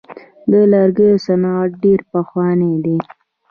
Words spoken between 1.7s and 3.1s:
ډیر پخوانی دی.